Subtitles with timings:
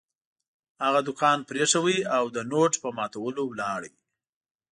[0.83, 3.81] هغه دوکان پرېښود او د نوټ په ماتولو ولاړ.